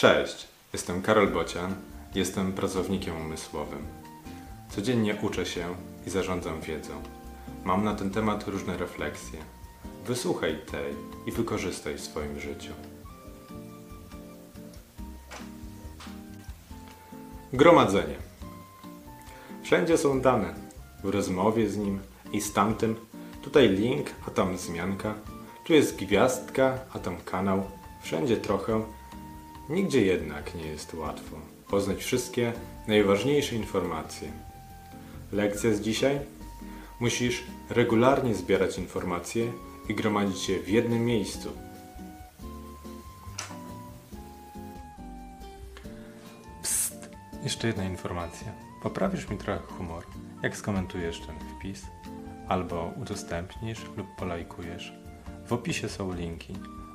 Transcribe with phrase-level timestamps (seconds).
[0.00, 1.74] Cześć, jestem Karol Bocian,
[2.14, 3.86] jestem pracownikiem umysłowym.
[4.70, 5.74] Codziennie uczę się
[6.06, 7.02] i zarządzam wiedzą.
[7.64, 9.38] Mam na ten temat różne refleksje.
[10.06, 10.94] Wysłuchaj tej
[11.26, 12.72] i wykorzystaj w swoim życiu.
[17.52, 18.16] Gromadzenie.
[19.62, 20.54] Wszędzie są dane.
[21.04, 22.00] W rozmowie z nim
[22.32, 22.96] i z tamtym.
[23.42, 25.14] Tutaj link, a tam wzmianka.
[25.64, 27.62] Tu jest gwiazdka, a tam kanał.
[28.02, 28.99] Wszędzie trochę.
[29.70, 31.36] Nigdzie jednak nie jest łatwo
[31.68, 32.52] poznać wszystkie
[32.88, 34.32] najważniejsze informacje.
[35.32, 36.20] Lekcja z dzisiaj?
[37.00, 39.52] Musisz regularnie zbierać informacje
[39.88, 41.52] i gromadzić je w jednym miejscu.
[46.62, 47.08] Psst,
[47.42, 48.52] jeszcze jedna informacja.
[48.82, 50.04] Poprawisz mi trochę humor,
[50.42, 51.82] jak skomentujesz ten wpis,
[52.48, 54.92] albo udostępnisz lub polajkujesz.
[55.46, 56.54] W opisie są linki.